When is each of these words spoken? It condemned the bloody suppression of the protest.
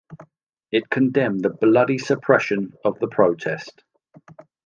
It 0.71 0.89
condemned 0.89 1.43
the 1.43 1.51
bloody 1.51 1.99
suppression 1.99 2.73
of 2.83 2.97
the 2.97 3.07
protest. 3.07 3.83